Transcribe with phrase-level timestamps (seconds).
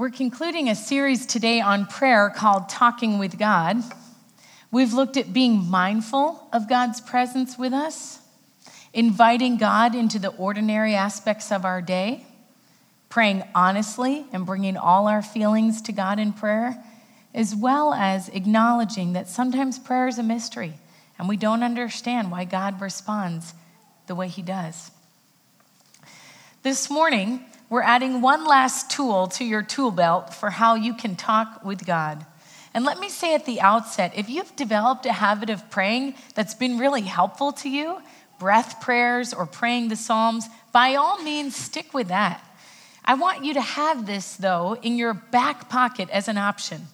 [0.00, 3.82] We're concluding a series today on prayer called Talking with God.
[4.70, 8.18] We've looked at being mindful of God's presence with us,
[8.94, 12.24] inviting God into the ordinary aspects of our day,
[13.10, 16.82] praying honestly and bringing all our feelings to God in prayer,
[17.34, 20.72] as well as acknowledging that sometimes prayer is a mystery
[21.18, 23.52] and we don't understand why God responds
[24.06, 24.92] the way He does.
[26.62, 31.16] This morning, we're adding one last tool to your tool belt for how you can
[31.16, 32.26] talk with God.
[32.74, 36.54] And let me say at the outset if you've developed a habit of praying that's
[36.54, 38.02] been really helpful to you,
[38.38, 42.44] breath prayers or praying the Psalms, by all means, stick with that.
[43.04, 46.88] I want you to have this, though, in your back pocket as an option.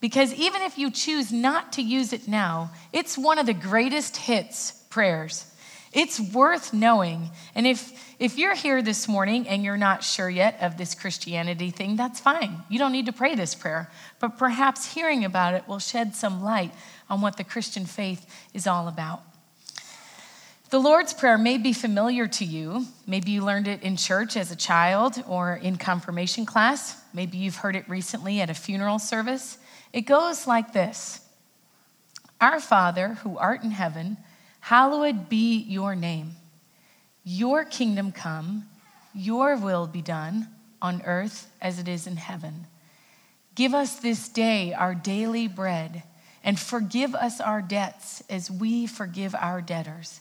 [0.00, 4.16] Because even if you choose not to use it now, it's one of the greatest
[4.16, 5.46] hits prayers.
[5.92, 7.30] It's worth knowing.
[7.54, 11.70] And if, if you're here this morning and you're not sure yet of this Christianity
[11.70, 12.62] thing, that's fine.
[12.68, 13.90] You don't need to pray this prayer.
[14.20, 16.72] But perhaps hearing about it will shed some light
[17.08, 18.24] on what the Christian faith
[18.54, 19.22] is all about.
[20.70, 22.86] The Lord's Prayer may be familiar to you.
[23.04, 27.02] Maybe you learned it in church as a child or in confirmation class.
[27.12, 29.58] Maybe you've heard it recently at a funeral service.
[29.92, 31.22] It goes like this
[32.40, 34.18] Our Father, who art in heaven,
[34.60, 36.32] Hallowed be your name.
[37.24, 38.66] Your kingdom come,
[39.14, 40.48] your will be done
[40.80, 42.66] on earth as it is in heaven.
[43.54, 46.02] Give us this day our daily bread,
[46.42, 50.20] and forgive us our debts as we forgive our debtors.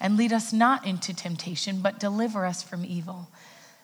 [0.00, 3.28] And lead us not into temptation, but deliver us from evil.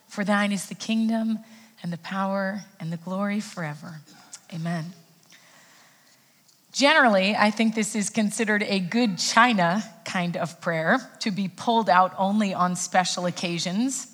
[0.08, 1.40] For thine is the kingdom,
[1.82, 4.00] and the power, and the glory forever.
[4.52, 4.94] Amen.
[6.76, 11.88] Generally, I think this is considered a good china kind of prayer to be pulled
[11.88, 14.08] out only on special occasions.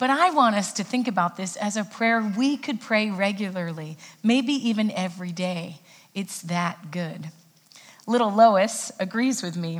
[0.00, 3.98] But I want us to think about this as a prayer we could pray regularly,
[4.24, 5.78] maybe even every day.
[6.12, 7.30] It's that good.
[8.04, 9.78] Little Lois agrees with me.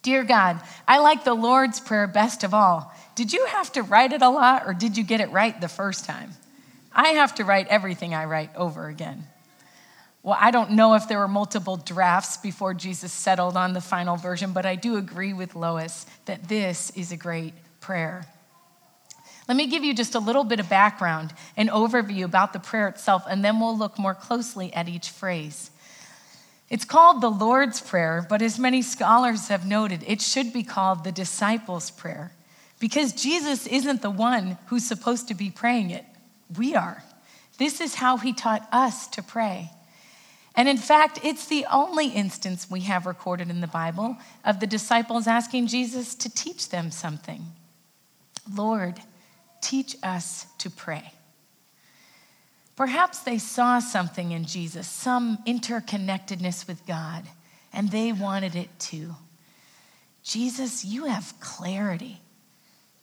[0.00, 2.90] Dear God, I like the Lord's Prayer best of all.
[3.16, 5.68] Did you have to write it a lot or did you get it right the
[5.68, 6.30] first time?
[6.90, 9.26] I have to write everything I write over again.
[10.24, 14.16] Well, I don't know if there were multiple drafts before Jesus settled on the final
[14.16, 18.24] version, but I do agree with Lois that this is a great prayer.
[19.46, 22.88] Let me give you just a little bit of background, an overview about the prayer
[22.88, 25.70] itself, and then we'll look more closely at each phrase.
[26.70, 31.04] It's called the Lord's Prayer, but as many scholars have noted, it should be called
[31.04, 32.32] the disciples' prayer
[32.80, 36.06] because Jesus isn't the one who's supposed to be praying it.
[36.56, 37.04] We are.
[37.58, 39.70] This is how he taught us to pray.
[40.54, 44.66] And in fact, it's the only instance we have recorded in the Bible of the
[44.66, 47.44] disciples asking Jesus to teach them something.
[48.52, 49.00] Lord,
[49.60, 51.12] teach us to pray.
[52.76, 57.24] Perhaps they saw something in Jesus, some interconnectedness with God,
[57.72, 59.14] and they wanted it too.
[60.22, 62.20] Jesus, you have clarity,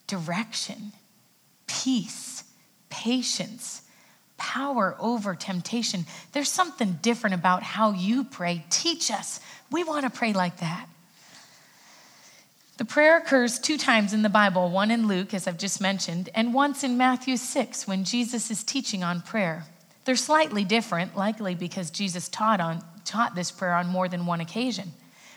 [0.07, 0.91] direction,
[1.67, 2.43] peace,
[2.89, 3.83] patience,
[4.41, 6.03] power over temptation.
[6.31, 8.65] There's something different about how you pray.
[8.71, 9.39] Teach us.
[9.69, 10.87] We want to pray like that.
[12.77, 16.29] The prayer occurs two times in the Bible one in Luke, as I've just mentioned,
[16.33, 19.65] and once in Matthew 6 when Jesus is teaching on prayer.
[20.05, 24.41] They're slightly different, likely because Jesus taught, on, taught this prayer on more than one
[24.41, 24.91] occasion.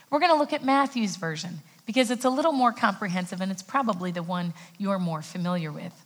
[0.09, 3.61] We're going to look at Matthew's version because it's a little more comprehensive and it's
[3.61, 6.04] probably the one you're more familiar with.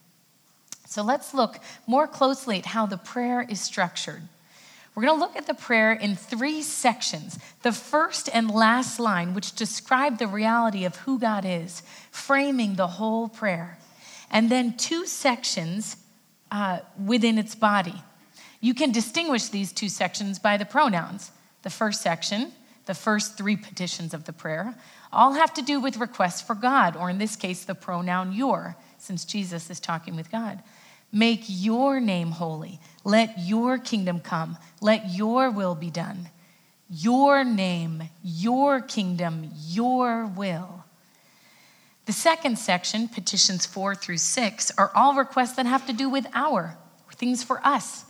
[0.89, 4.23] So let's look more closely at how the prayer is structured.
[4.95, 7.37] We're going to look at the prayer in three sections.
[7.61, 12.87] The first and last line, which describe the reality of who God is, framing the
[12.87, 13.77] whole prayer.
[14.31, 15.95] And then two sections
[16.51, 18.01] uh, within its body.
[18.59, 21.31] You can distinguish these two sections by the pronouns.
[21.61, 22.51] The first section,
[22.87, 24.73] the first three petitions of the prayer,
[25.13, 28.75] all have to do with requests for God, or in this case, the pronoun your,
[28.97, 30.63] since Jesus is talking with God.
[31.11, 32.79] Make your name holy.
[33.03, 34.57] Let your kingdom come.
[34.81, 36.29] Let your will be done.
[36.89, 40.85] Your name, your kingdom, your will.
[42.05, 46.25] The second section, petitions four through six, are all requests that have to do with
[46.33, 46.77] our,
[47.13, 48.05] things for us.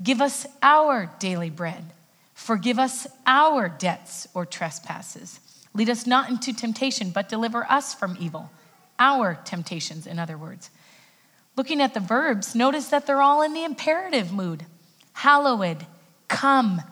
[0.00, 1.92] Give us our daily bread.
[2.34, 5.40] Forgive us our debts or trespasses.
[5.74, 8.50] Lead us not into temptation, but deliver us from evil.
[8.98, 10.70] Our temptations, in other words.
[11.56, 14.64] Looking at the verbs, notice that they're all in the imperative mood
[15.12, 15.86] hallowed,
[16.28, 16.82] come,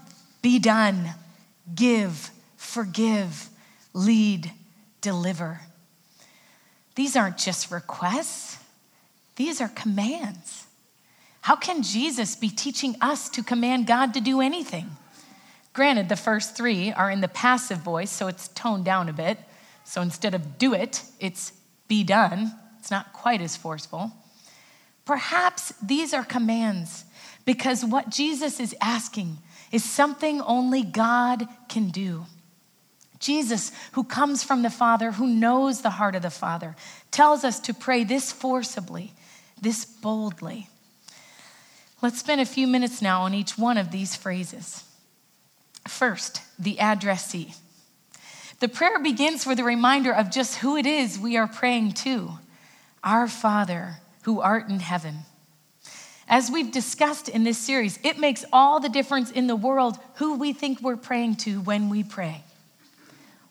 [0.43, 1.11] be done,
[1.75, 3.49] give, forgive,
[3.93, 4.53] lead,
[5.01, 5.61] deliver.
[6.95, 8.59] These aren't just requests,
[9.37, 10.67] these are commands.
[11.43, 14.91] How can Jesus be teaching us to command God to do anything?
[15.73, 19.39] Granted, the first three are in the passive voice, so it's toned down a bit.
[19.85, 21.53] So instead of do it, it's
[21.89, 22.53] be done.
[22.79, 24.13] It's not quite as forceful.
[25.11, 27.05] Perhaps these are commands
[27.45, 29.39] because what Jesus is asking
[29.73, 32.27] is something only God can do.
[33.19, 36.77] Jesus, who comes from the Father, who knows the heart of the Father,
[37.11, 39.13] tells us to pray this forcibly,
[39.61, 40.69] this boldly.
[42.01, 44.85] Let's spend a few minutes now on each one of these phrases.
[45.89, 47.55] First, the addressee.
[48.61, 52.39] The prayer begins with a reminder of just who it is we are praying to
[53.03, 55.21] Our Father, who art in heaven.
[56.29, 60.39] As we've discussed in this series, it makes all the difference in the world who
[60.39, 62.45] we think we're praying to when we pray.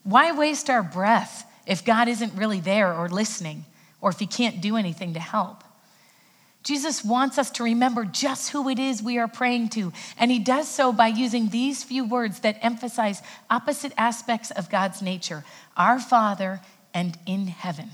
[0.03, 3.65] Why waste our breath if God isn't really there or listening,
[3.99, 5.63] or if He can't do anything to help?
[6.63, 10.39] Jesus wants us to remember just who it is we are praying to, and He
[10.39, 15.43] does so by using these few words that emphasize opposite aspects of God's nature
[15.75, 16.61] Our Father
[16.93, 17.91] and in heaven.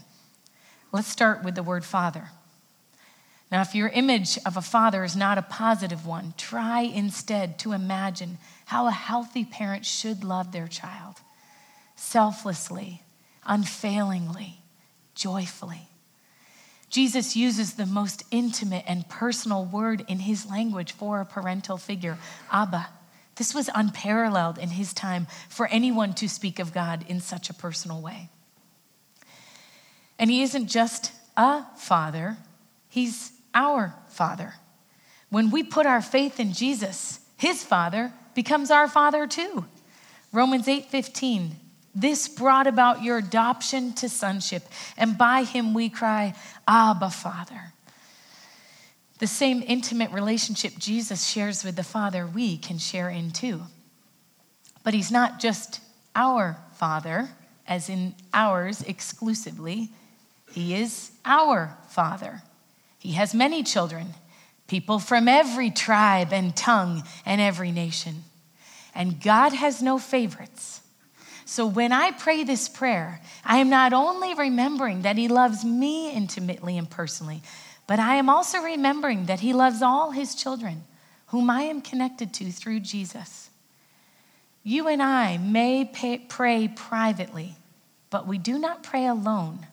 [0.91, 2.29] Let's start with the word Father.
[3.51, 7.73] Now, if your image of a father is not a positive one, try instead to
[7.73, 11.21] imagine how a healthy parent should love their child
[11.95, 13.03] selflessly,
[13.45, 14.61] unfailingly,
[15.13, 15.87] joyfully.
[16.89, 22.17] Jesus uses the most intimate and personal word in his language for a parental figure,
[22.51, 22.87] Abba.
[23.35, 27.53] This was unparalleled in his time for anyone to speak of God in such a
[27.53, 28.29] personal way.
[30.17, 32.37] And he isn't just a father,
[32.87, 34.53] he's our father.
[35.29, 39.65] When we put our faith in Jesus, his father becomes our father too.
[40.31, 41.55] Romans 8:15
[41.95, 44.63] this brought about your adoption to sonship,
[44.97, 46.35] and by him we cry,
[46.67, 47.71] Abba, Father.
[49.19, 53.61] The same intimate relationship Jesus shares with the Father, we can share in too.
[54.83, 55.79] But he's not just
[56.13, 57.29] our Father,
[57.65, 59.89] as in ours exclusively,
[60.51, 62.43] he is our Father.
[63.05, 64.15] He has many children,
[64.67, 68.23] people from every tribe and tongue and every nation.
[68.95, 70.81] And God has no favorites.
[71.45, 76.11] So when I pray this prayer, I am not only remembering that He loves me
[76.13, 77.43] intimately and personally,
[77.85, 80.83] but I am also remembering that He loves all His children,
[81.27, 83.51] whom I am connected to through Jesus.
[84.63, 87.55] You and I may pay, pray privately,
[88.09, 89.67] but we do not pray alone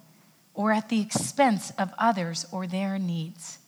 [0.54, 3.58] or at the expense of others or their needs.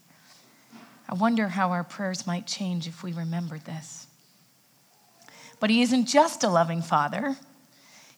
[1.09, 4.07] I wonder how our prayers might change if we remembered this.
[5.61, 7.37] But He isn't just a loving Father.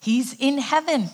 [0.01, 1.11] He's in heaven.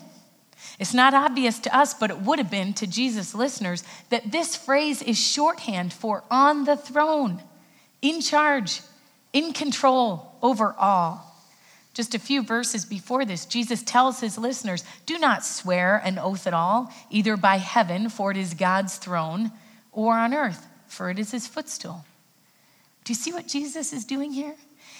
[0.79, 4.55] It's not obvious to us, but it would have been to Jesus' listeners that this
[4.55, 7.41] phrase is shorthand for on the throne,
[8.01, 8.81] in charge,
[9.33, 11.32] in control over all.
[11.93, 16.47] Just a few verses before this, Jesus tells his listeners, Do not swear an oath
[16.47, 19.51] at all, either by heaven, for it is God's throne,
[19.91, 22.03] or on earth, for it is his footstool.
[23.03, 24.55] Do you see what Jesus is doing here?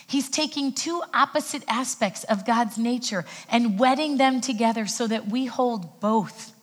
[0.05, 5.45] He's taking two opposite aspects of God's nature and wedding them together so that we
[5.45, 6.53] hold both.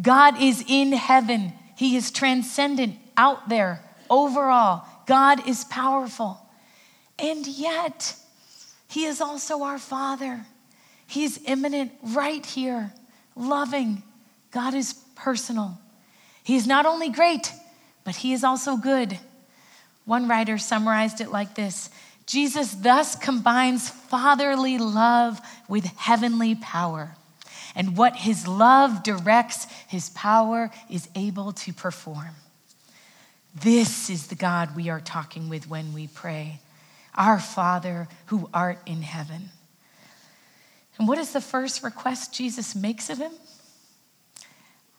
[0.00, 4.86] God is in heaven, He is transcendent out there, overall.
[5.06, 6.38] God is powerful.
[7.18, 8.16] And yet,
[8.92, 10.44] He is also our Father.
[11.06, 12.92] He's immanent right here,
[13.34, 14.02] loving.
[14.50, 15.78] God is personal.
[16.44, 17.54] He is not only great,
[18.04, 19.18] but He is also good.
[20.04, 21.88] One writer summarized it like this
[22.26, 27.16] Jesus thus combines fatherly love with heavenly power.
[27.74, 32.34] And what his love directs, his power is able to perform.
[33.54, 36.60] This is the God we are talking with when we pray.
[37.14, 39.50] Our Father who art in heaven.
[40.98, 43.32] And what is the first request Jesus makes of him?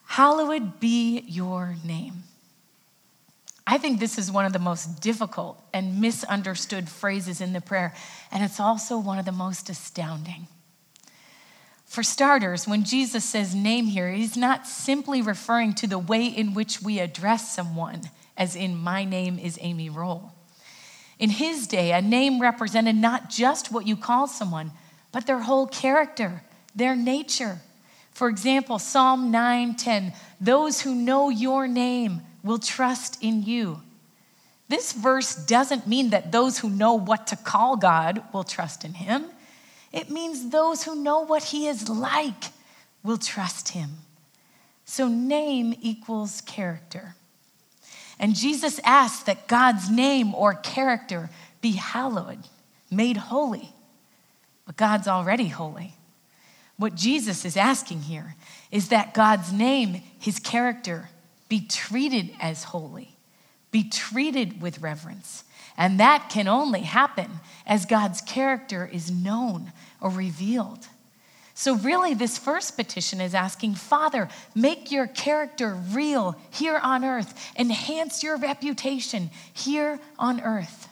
[0.05, 2.23] Hallowed be your name.
[3.65, 7.93] I think this is one of the most difficult and misunderstood phrases in the prayer,
[8.31, 10.47] and it's also one of the most astounding.
[11.85, 16.53] For starters, when Jesus says name here, he's not simply referring to the way in
[16.53, 18.01] which we address someone,
[18.35, 20.33] as in, my name is Amy Roll.
[21.23, 24.71] In his day, a name represented not just what you call someone,
[25.13, 26.43] but their whole character,
[26.75, 27.61] their nature.
[28.11, 30.11] For example, Psalm 9:10,
[30.41, 33.81] those who know your name will trust in you.
[34.67, 38.95] This verse doesn't mean that those who know what to call God will trust in
[38.95, 39.27] him.
[39.93, 42.51] It means those who know what he is like
[43.01, 43.99] will trust him.
[44.83, 47.15] So, name equals character.
[48.19, 51.29] And Jesus asks that God's name or character
[51.61, 52.39] be hallowed,
[52.91, 53.73] made holy.
[54.65, 55.95] But God's already holy.
[56.77, 58.35] What Jesus is asking here
[58.71, 61.09] is that God's name, his character,
[61.49, 63.15] be treated as holy,
[63.71, 65.43] be treated with reverence.
[65.77, 67.29] And that can only happen
[67.65, 70.87] as God's character is known or revealed.
[71.55, 77.51] So, really, this first petition is asking, Father, make your character real here on earth,
[77.57, 80.87] enhance your reputation here on earth.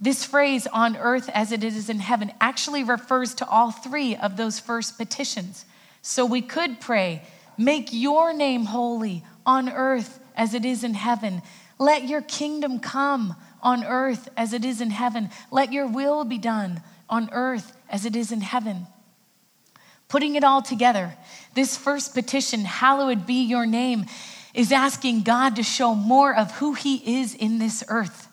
[0.00, 4.36] This phrase, on earth as it is in heaven, actually refers to all three of
[4.36, 5.64] those first petitions.
[6.02, 7.22] So, we could pray,
[7.58, 11.42] Make your name holy on earth as it is in heaven.
[11.78, 15.30] Let your kingdom come on earth as it is in heaven.
[15.50, 18.86] Let your will be done on earth as it is in heaven.
[20.08, 21.14] Putting it all together,
[21.54, 24.06] this first petition, Hallowed be your name,
[24.54, 28.28] is asking God to show more of who he is in this earth.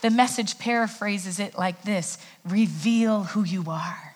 [0.00, 4.14] The message paraphrases it like this Reveal who you are.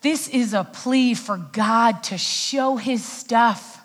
[0.00, 3.80] This is a plea for God to show his stuff,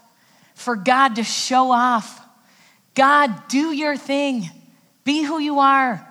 [0.56, 2.20] for God to show off.
[2.94, 4.50] God, do your thing,
[5.04, 6.06] be who you are.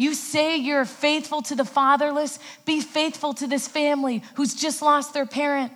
[0.00, 5.12] You say you're faithful to the fatherless, be faithful to this family who's just lost
[5.12, 5.72] their parent.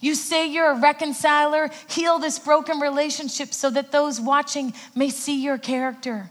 [0.00, 5.44] You say you're a reconciler, heal this broken relationship so that those watching may see
[5.44, 6.30] your character.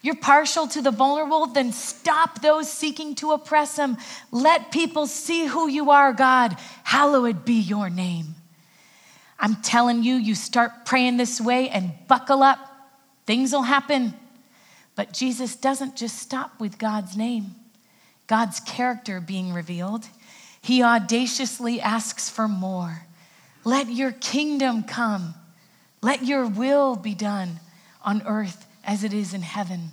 [0.00, 3.96] You're partial to the vulnerable, then stop those seeking to oppress them.
[4.30, 6.56] Let people see who you are, God.
[6.84, 8.36] Hallowed be your name.
[9.40, 12.60] I'm telling you, you start praying this way and buckle up,
[13.26, 14.14] things will happen.
[15.00, 17.54] But Jesus doesn't just stop with God's name,
[18.26, 20.04] God's character being revealed.
[20.60, 23.06] He audaciously asks for more.
[23.64, 25.36] Let your kingdom come.
[26.02, 27.60] Let your will be done
[28.04, 29.88] on earth as it is in heaven.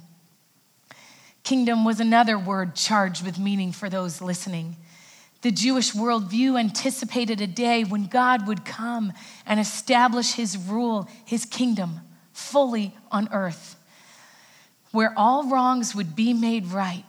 [1.42, 4.76] Kingdom was another word charged with meaning for those listening.
[5.42, 9.14] The Jewish worldview anticipated a day when God would come
[9.46, 12.02] and establish his rule, his kingdom,
[12.34, 13.77] fully on earth
[14.98, 17.04] where all wrongs would be made right,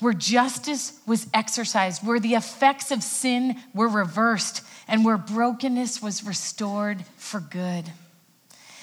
[0.00, 6.24] where justice was exercised, where the effects of sin were reversed, and where brokenness was
[6.24, 7.90] restored for good.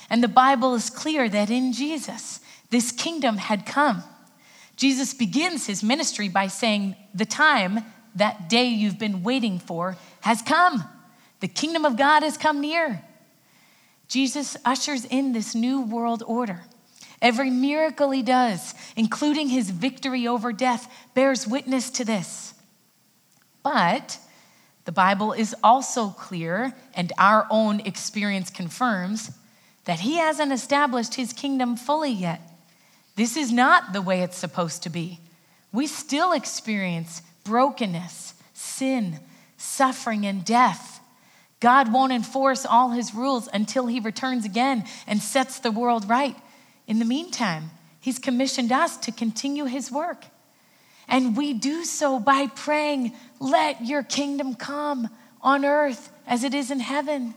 [0.09, 2.39] And the Bible is clear that in Jesus,
[2.71, 4.01] this kingdom had come.
[4.75, 7.81] Jesus begins his ministry by saying, The time,
[8.15, 10.83] that day you've been waiting for, has come.
[11.39, 13.03] The kingdom of God has come near.
[14.07, 16.63] Jesus ushers in this new world order
[17.21, 22.53] Every miracle he does, including his victory over death, bears witness to this.
[23.61, 24.17] But
[24.85, 29.31] the Bible is also clear, and our own experience confirms,
[29.85, 32.41] that he hasn't established his kingdom fully yet.
[33.15, 35.19] This is not the way it's supposed to be.
[35.73, 39.19] We still experience brokenness, sin,
[39.57, 41.01] suffering, and death.
[41.59, 46.37] God won't enforce all his rules until he returns again and sets the world right.
[46.89, 47.69] In the meantime,
[48.01, 50.25] He's commissioned us to continue His work.
[51.07, 55.07] And we do so by praying, Let your kingdom come
[55.41, 57.35] on earth as it is in heaven.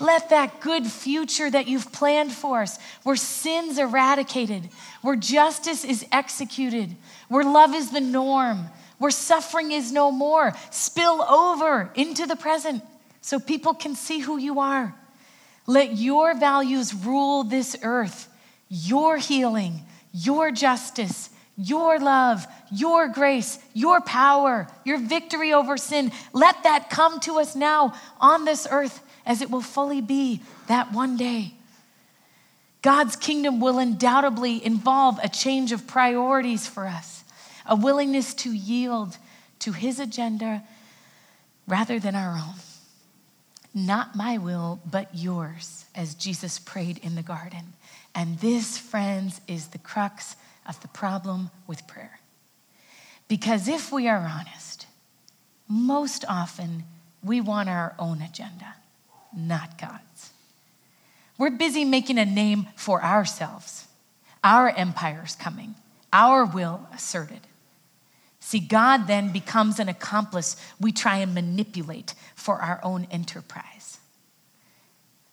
[0.00, 4.68] Let that good future that you've planned for us, where sin's eradicated,
[5.00, 6.94] where justice is executed,
[7.28, 8.66] where love is the norm,
[8.98, 12.82] where suffering is no more, spill over into the present
[13.22, 14.94] so people can see who you are.
[15.66, 18.28] Let your values rule this earth
[18.68, 26.10] your healing, your justice, your love, your grace, your power, your victory over sin.
[26.32, 30.92] Let that come to us now on this earth as it will fully be that
[30.92, 31.54] one day.
[32.82, 37.24] God's kingdom will undoubtedly involve a change of priorities for us,
[37.64, 39.16] a willingness to yield
[39.60, 40.62] to his agenda
[41.66, 42.56] rather than our own.
[43.72, 47.72] Not my will, but yours, as Jesus prayed in the garden.
[48.14, 52.20] And this, friends, is the crux of the problem with prayer.
[53.28, 54.86] Because if we are honest,
[55.68, 56.84] most often
[57.22, 58.74] we want our own agenda,
[59.36, 60.30] not God's.
[61.38, 63.86] We're busy making a name for ourselves,
[64.44, 65.74] our empire's coming,
[66.12, 67.40] our will asserted.
[68.38, 73.98] See, God then becomes an accomplice we try and manipulate for our own enterprise.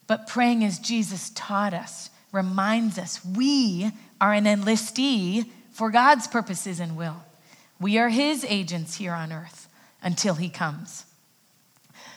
[0.07, 6.79] But praying as Jesus taught us reminds us we are an enlistee for God's purposes
[6.79, 7.23] and will.
[7.79, 9.67] We are His agents here on earth
[10.03, 11.05] until He comes.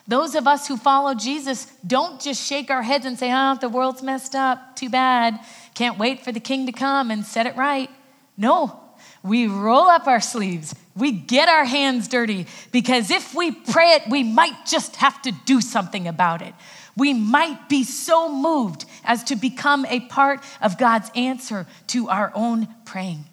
[0.07, 3.71] Those of us who follow Jesus don't just shake our heads and say, oh, the
[3.71, 5.41] world's messed up, too bad.
[5.75, 7.89] Can't wait for the king to come and set it right.
[8.37, 8.81] No,
[9.23, 10.75] we roll up our sleeves.
[10.95, 15.33] We get our hands dirty because if we pray it, we might just have to
[15.47, 16.55] do something about it.
[16.97, 22.31] We might be so moved as to become a part of God's answer to our
[22.35, 23.25] own praying.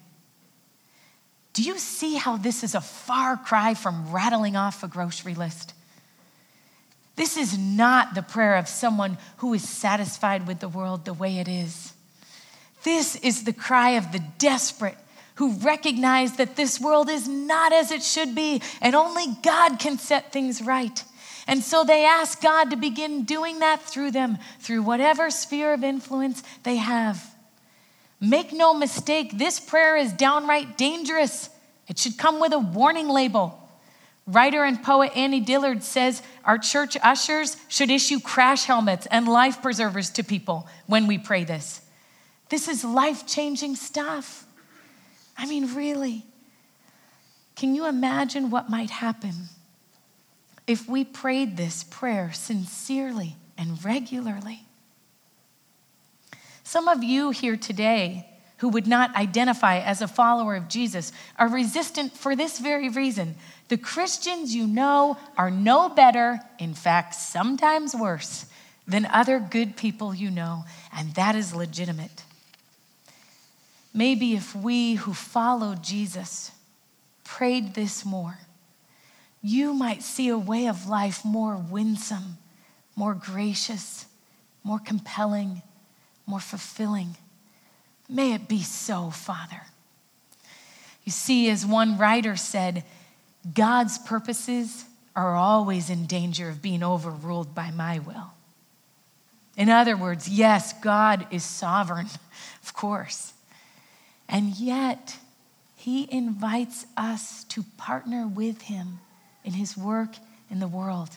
[1.52, 5.74] Do you see how this is a far cry from rattling off a grocery list?
[7.14, 11.38] This is not the prayer of someone who is satisfied with the world the way
[11.38, 11.92] it is.
[12.84, 14.96] This is the cry of the desperate
[15.36, 19.98] who recognize that this world is not as it should be and only God can
[19.98, 21.04] set things right.
[21.46, 25.82] And so they ask God to begin doing that through them, through whatever sphere of
[25.82, 27.34] influence they have.
[28.20, 31.50] Make no mistake, this prayer is downright dangerous.
[31.88, 33.58] It should come with a warning label.
[34.26, 39.60] Writer and poet Annie Dillard says our church ushers should issue crash helmets and life
[39.60, 41.80] preservers to people when we pray this.
[42.48, 44.46] This is life changing stuff.
[45.36, 46.24] I mean, really.
[47.56, 49.48] Can you imagine what might happen
[50.66, 54.66] if we prayed this prayer sincerely and regularly?
[56.62, 58.28] Some of you here today
[58.58, 63.34] who would not identify as a follower of Jesus are resistant for this very reason.
[63.68, 68.46] The Christians you know are no better, in fact, sometimes worse,
[68.86, 70.64] than other good people you know,
[70.96, 72.22] and that is legitimate.
[73.92, 76.52] Maybe if we who follow Jesus
[77.24, 78.38] prayed this more,
[79.42, 82.38] you might see a way of life more winsome,
[82.94, 84.06] more gracious,
[84.62, 85.62] more compelling,
[86.26, 87.16] more fulfilling.
[88.08, 89.62] May it be so, Father.
[91.04, 92.84] You see, as one writer said,
[93.52, 94.84] God's purposes
[95.16, 98.32] are always in danger of being overruled by my will.
[99.56, 102.06] In other words, yes, God is sovereign,
[102.62, 103.34] of course.
[104.28, 105.18] And yet,
[105.74, 109.00] He invites us to partner with Him
[109.44, 110.16] in His work
[110.50, 111.10] in the world.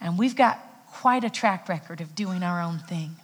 [0.00, 0.60] And we've got
[0.92, 3.16] quite a track record of doing our own thing.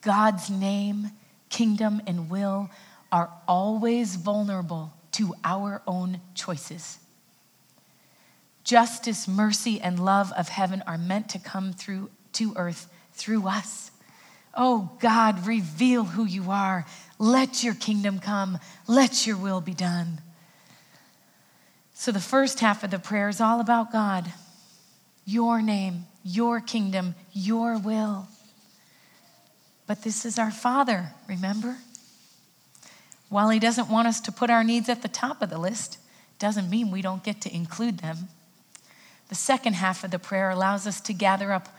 [0.00, 1.10] God's name,
[1.48, 2.70] kingdom, and will
[3.10, 6.98] are always vulnerable to our own choices.
[8.64, 13.90] Justice, mercy, and love of heaven are meant to come through to earth through us.
[14.56, 16.86] Oh God, reveal who you are.
[17.18, 18.58] Let your kingdom come.
[18.86, 20.20] Let your will be done.
[22.04, 24.30] So, the first half of the prayer is all about God,
[25.24, 28.28] your name, your kingdom, your will.
[29.86, 31.78] But this is our Father, remember?
[33.30, 35.96] While He doesn't want us to put our needs at the top of the list,
[36.38, 38.28] doesn't mean we don't get to include them.
[39.30, 41.74] The second half of the prayer allows us to gather up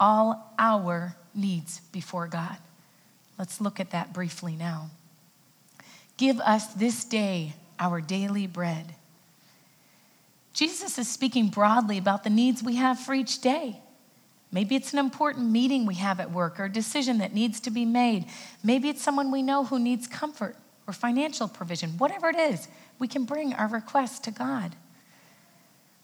[0.00, 2.56] all our needs before God.
[3.38, 4.88] Let's look at that briefly now.
[6.16, 8.94] Give us this day our daily bread.
[10.56, 13.78] Jesus is speaking broadly about the needs we have for each day.
[14.50, 17.70] Maybe it's an important meeting we have at work or a decision that needs to
[17.70, 18.24] be made.
[18.64, 21.98] Maybe it's someone we know who needs comfort or financial provision.
[21.98, 24.74] Whatever it is, we can bring our requests to God.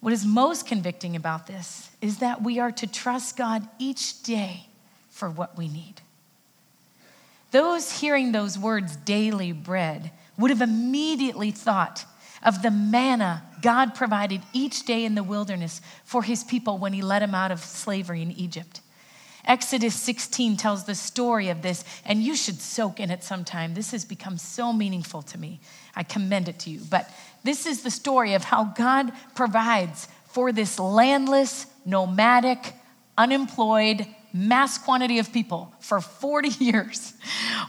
[0.01, 4.67] What is most convicting about this is that we are to trust God each day
[5.09, 6.03] for what we need.
[7.53, 12.05] Those hearing those words, daily bread, would have immediately thought
[12.43, 17.01] of the manna God provided each day in the wilderness for his people when he
[17.01, 18.81] led them out of slavery in Egypt.
[19.45, 23.75] Exodus 16 tells the story of this, and you should soak in it sometime.
[23.75, 25.61] This has become so meaningful to me.
[25.97, 26.81] I commend it to you.
[26.89, 27.11] But
[27.43, 32.75] this is the story of how God provides for this landless, nomadic,
[33.19, 37.15] unemployed, mass quantity of people for 40 years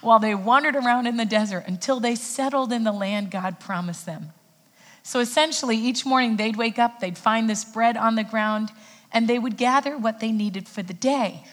[0.01, 4.05] while they wandered around in the desert until they settled in the land God promised
[4.05, 4.31] them.
[5.03, 8.71] So essentially, each morning they'd wake up, they'd find this bread on the ground,
[9.11, 11.43] and they would gather what they needed for the day.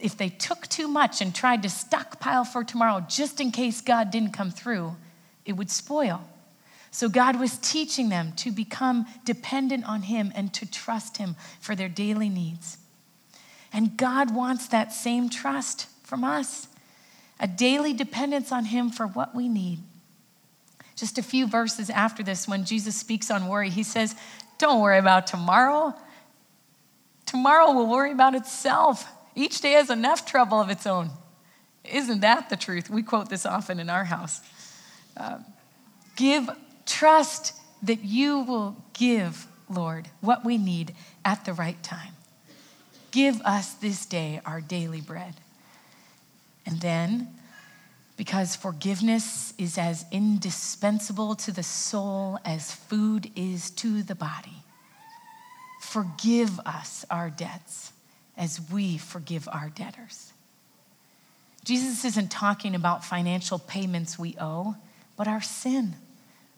[0.00, 4.10] If they took too much and tried to stockpile for tomorrow just in case God
[4.10, 4.96] didn't come through,
[5.44, 6.22] it would spoil.
[6.90, 11.74] So God was teaching them to become dependent on Him and to trust Him for
[11.74, 12.78] their daily needs.
[13.72, 16.68] And God wants that same trust from us
[17.40, 19.80] a daily dependence on Him for what we need.
[20.96, 24.14] Just a few verses after this, when Jesus speaks on worry, he says,
[24.58, 25.94] Don't worry about tomorrow.
[27.26, 29.06] Tomorrow will worry about itself.
[29.34, 31.10] Each day has enough trouble of its own.
[31.84, 32.88] Isn't that the truth?
[32.88, 34.40] We quote this often in our house.
[35.16, 35.38] Uh,
[36.16, 36.48] give
[36.86, 42.12] trust that you will give, Lord, what we need at the right time.
[43.10, 45.34] Give us this day our daily bread.
[46.66, 47.28] And then,
[48.16, 54.62] because forgiveness is as indispensable to the soul as food is to the body,
[55.80, 57.92] forgive us our debts
[58.36, 60.32] as we forgive our debtors.
[61.64, 64.76] Jesus isn't talking about financial payments we owe,
[65.16, 65.94] but our sin,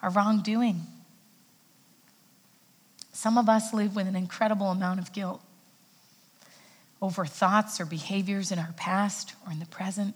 [0.02, 0.82] our wrongdoing.
[3.12, 5.40] Some of us live with an incredible amount of guilt
[7.00, 10.14] over thoughts or behaviors in our past or in the present.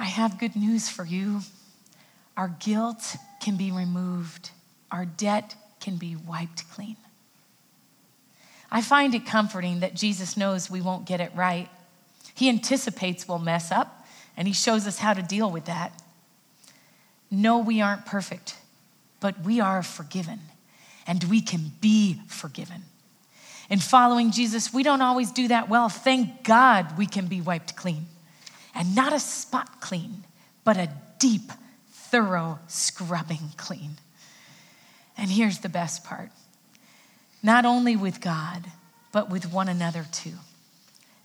[0.00, 1.42] I have good news for you.
[2.34, 4.50] Our guilt can be removed,
[4.90, 6.96] our debt can be wiped clean.
[8.70, 11.68] I find it comforting that Jesus knows we won't get it right.
[12.34, 14.06] He anticipates we'll mess up,
[14.38, 15.92] and He shows us how to deal with that.
[17.30, 18.56] No, we aren't perfect,
[19.20, 20.40] but we are forgiven,
[21.06, 22.84] and we can be forgiven.
[23.68, 25.90] In following Jesus, we don't always do that well.
[25.90, 28.06] Thank God we can be wiped clean.
[28.74, 30.24] And not a spot clean,
[30.64, 31.52] but a deep,
[31.90, 33.96] thorough scrubbing clean.
[35.16, 36.30] And here's the best part
[37.42, 38.66] not only with God,
[39.12, 40.34] but with one another too.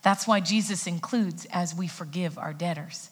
[0.02, 3.10] That's why Jesus includes as we forgive our debtors.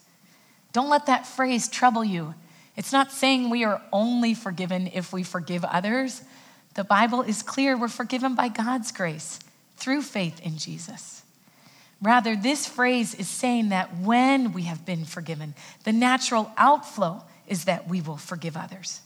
[0.71, 2.33] Don't let that phrase trouble you.
[2.75, 6.21] It's not saying we are only forgiven if we forgive others,
[6.75, 9.39] the Bible is clear we're forgiven by God's grace
[9.77, 11.22] through faith in Jesus.
[12.03, 17.63] Rather, this phrase is saying that when we have been forgiven, the natural outflow is
[17.63, 18.99] that we will forgive others.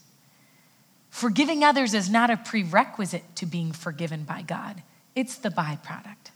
[1.12, 4.82] Forgiving others is not a prerequisite to being forgiven by God,
[5.16, 6.32] it's the byproduct.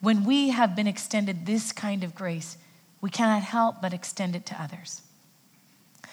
[0.00, 2.56] When we have been extended this kind of grace,
[3.02, 5.02] we cannot help but extend it to others.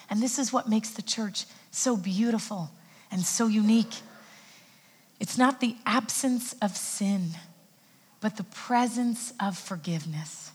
[0.09, 2.71] And this is what makes the church so beautiful
[3.09, 4.01] and so unique.
[5.19, 7.31] It's not the absence of sin,
[8.21, 10.51] but the presence of forgiveness.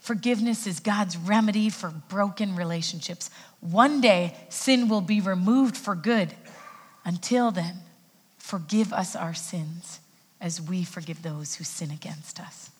[0.00, 3.30] Forgiveness is God's remedy for broken relationships.
[3.60, 6.34] One day, sin will be removed for good.
[7.04, 7.76] Until then,
[8.38, 10.00] forgive us our sins
[10.40, 12.70] as we forgive those who sin against us.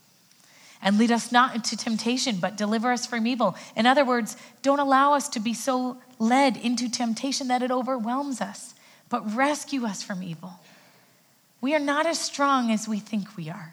[0.83, 3.57] And lead us not into temptation, but deliver us from evil.
[3.75, 8.43] In other words, don't allow us to be so led into temptation that it overwhelms
[8.43, 8.75] us
[9.09, 10.59] but rescue us from evil.
[11.65, 13.73] We are not as strong as we think we are.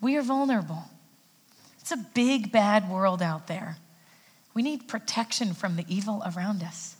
[0.00, 0.82] We are vulnerable.
[1.78, 3.76] It's a big, bad world out there.
[4.52, 6.96] We need protection from the evil around us.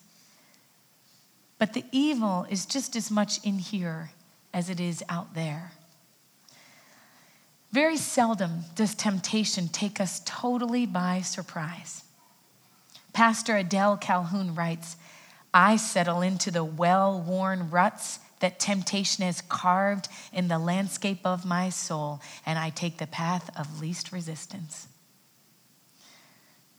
[1.59, 4.13] But the evil is just as much in here
[4.55, 5.73] as it is out there.
[7.73, 12.05] Very seldom does temptation take us totally by surprise.
[13.13, 14.97] Pastor Adele Calhoun writes
[15.53, 21.47] I settle into the well worn ruts that temptation is carved in the landscape of
[21.47, 24.89] my soul, and I take the path of least resistance.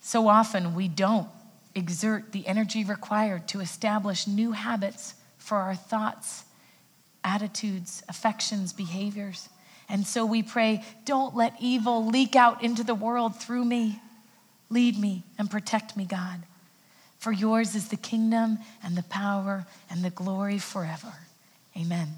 [0.00, 1.28] So often we don't
[1.74, 6.44] exert the energy required to establish new habits for our thoughts,
[7.24, 9.48] attitudes, affections, behaviors.
[9.88, 13.98] And so we pray, don't let evil leak out into the world through me.
[14.68, 16.42] Lead me and protect me, God.
[17.18, 21.14] For yours is the kingdom and the power and the glory forever.
[21.76, 22.08] Amen.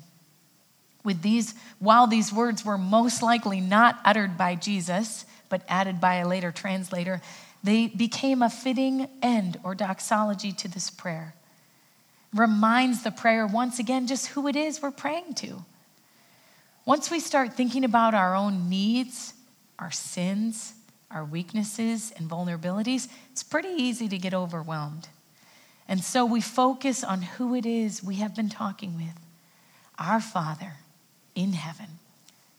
[1.05, 6.17] With these, while these words were most likely not uttered by Jesus, but added by
[6.17, 7.21] a later translator,
[7.63, 11.35] they became a fitting end or doxology to this prayer.
[12.35, 15.65] Reminds the prayer once again just who it is we're praying to.
[16.85, 19.35] Once we start thinking about our own needs,
[19.79, 20.75] our sins,
[21.11, 25.09] our weaknesses and vulnerabilities, it's pretty easy to get overwhelmed.
[25.89, 29.26] And so we focus on who it is we have been talking with
[29.99, 30.75] our Father
[31.35, 31.99] in heaven.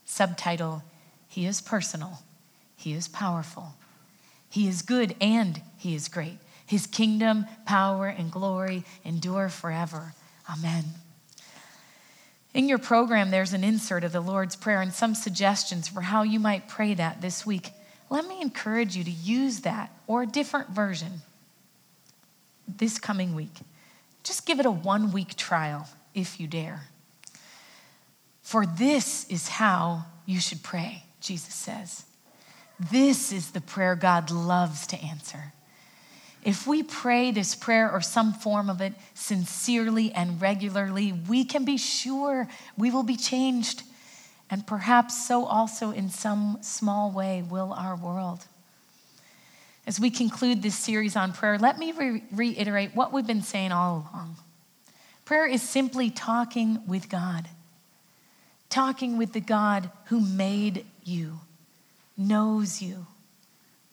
[0.06, 0.84] Subtitle
[1.28, 2.20] He is personal,
[2.76, 3.76] He is powerful,
[4.50, 6.38] He is good, and He is great.
[6.66, 10.14] His kingdom, power, and glory endure forever.
[10.52, 10.84] Amen.
[12.54, 16.24] In your program, there's an insert of the Lord's Prayer and some suggestions for how
[16.24, 17.72] you might pray that this week
[18.10, 21.22] let me encourage you to use that or a different version
[22.68, 23.54] this coming week.
[24.24, 26.88] Just give it a one week trial if you dare.
[28.48, 32.06] For this is how you should pray, Jesus says.
[32.80, 35.52] This is the prayer God loves to answer.
[36.46, 41.66] If we pray this prayer or some form of it sincerely and regularly, we can
[41.66, 43.84] be sure we will be changed
[44.50, 48.46] and perhaps so also in some small way will our world.
[49.86, 53.74] As we conclude this series on prayer, let me re- reiterate what we've been saying
[53.74, 54.38] all along.
[55.26, 57.50] Prayer is simply talking with God,
[58.70, 61.40] talking with the God who made you,
[62.18, 63.08] knows you,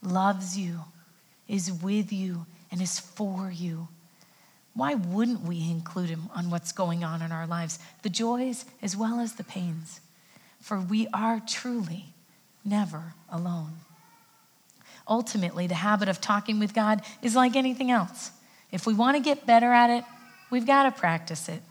[0.02, 0.80] loves you,
[1.48, 3.88] is with you, and is for you.
[4.74, 8.96] Why wouldn't we include him on what's going on in our lives, the joys as
[8.96, 10.00] well as the pains?
[10.60, 12.06] For we are truly
[12.64, 13.74] never alone.
[15.06, 18.30] Ultimately, the habit of talking with God is like anything else.
[18.72, 20.04] If we want to get better at it,
[20.50, 21.62] we've got to practice it.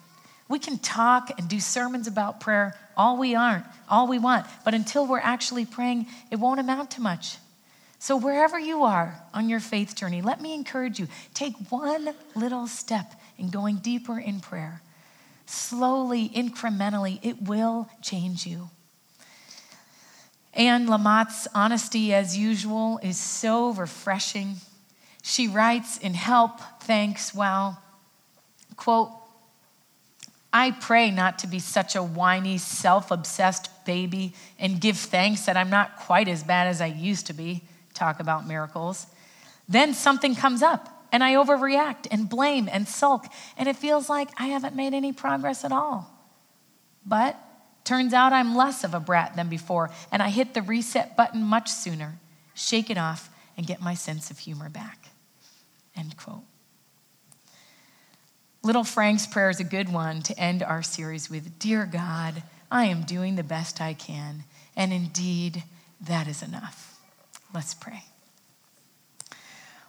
[0.49, 4.73] We can talk and do sermons about prayer all we aren't, all we want, but
[4.73, 7.37] until we're actually praying, it won't amount to much.
[7.99, 12.67] So, wherever you are on your faith journey, let me encourage you take one little
[12.67, 14.81] step in going deeper in prayer.
[15.45, 18.69] Slowly, incrementally, it will change you.
[20.53, 24.57] Anne Lamott's honesty, as usual, is so refreshing.
[25.21, 27.77] She writes in Help, Thanks, Wow,
[28.75, 29.11] quote,
[30.53, 35.57] I pray not to be such a whiny, self obsessed baby and give thanks that
[35.57, 37.63] I'm not quite as bad as I used to be.
[37.95, 39.07] Talk about miracles.
[39.67, 44.29] Then something comes up and I overreact and blame and sulk, and it feels like
[44.37, 46.11] I haven't made any progress at all.
[47.05, 47.37] But
[47.83, 51.43] turns out I'm less of a brat than before, and I hit the reset button
[51.43, 52.17] much sooner,
[52.55, 55.09] shake it off, and get my sense of humor back.
[55.95, 56.43] End quote.
[58.65, 62.85] Little Frank's prayer is a good one to end our series with Dear God, I
[62.85, 65.63] am doing the best I can, and indeed,
[65.99, 66.97] that is enough.
[67.53, 68.05] Let's pray.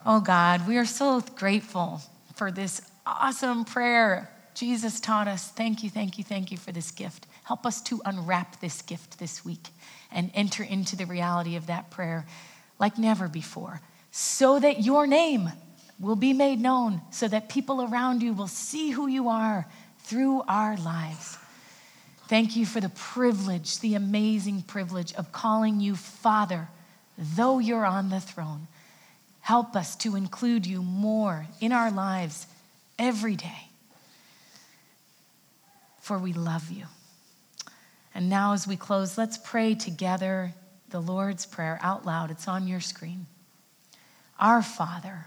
[0.04, 2.02] Oh God, we are so grateful
[2.34, 5.50] for this awesome prayer Jesus taught us.
[5.50, 7.28] Thank you, thank you, thank you for this gift.
[7.44, 9.68] Help us to unwrap this gift this week
[10.10, 12.26] and enter into the reality of that prayer
[12.80, 15.52] like never before, so that your name
[15.98, 19.66] will be made known so that people around you will see who you are
[20.00, 21.38] through our lives.
[22.28, 26.68] Thank you for the privilege, the amazing privilege of calling you Father,
[27.18, 28.66] though you're on the throne.
[29.40, 32.46] Help us to include you more in our lives
[32.98, 33.68] every day,
[36.00, 36.86] for we love you.
[38.14, 40.54] And now, as we close, let's pray together
[40.90, 42.30] the Lord's Prayer out loud.
[42.30, 43.26] It's on your screen.
[44.38, 45.26] Our Father,